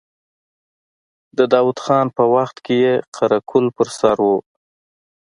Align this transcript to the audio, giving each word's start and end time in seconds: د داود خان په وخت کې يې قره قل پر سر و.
د 1.37 1.39
داود 1.53 1.77
خان 1.85 2.07
په 2.17 2.23
وخت 2.35 2.57
کې 2.65 2.75
يې 2.85 2.93
قره 3.15 3.39
قل 3.49 3.65
پر 3.77 3.87
سر 3.97 4.17
و. 4.27 4.29